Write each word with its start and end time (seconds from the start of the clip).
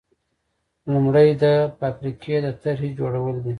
لومړی 0.91 1.29
د 1.43 1.45
فابریکې 1.77 2.35
د 2.45 2.47
طرحې 2.61 2.89
جوړول 2.99 3.35
دي. 3.43 3.49